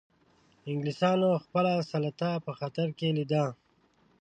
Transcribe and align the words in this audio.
انګلیسانو 0.69 1.29
خپله 1.43 1.73
سلطه 1.91 2.29
په 2.45 2.51
خطر 2.59 2.87
کې 2.97 3.09
لیده. 3.17 3.45